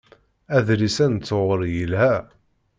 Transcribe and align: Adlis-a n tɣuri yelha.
Adlis-a 0.55 1.05
n 1.13 1.15
tɣuri 1.17 1.69
yelha. 1.75 2.13